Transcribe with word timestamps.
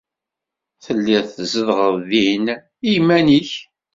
Telliḍ 0.83 1.25
tzedɣeḍ 1.29 1.95
din 2.09 2.45
i 2.57 2.87
yiman-nnek. 2.91 3.49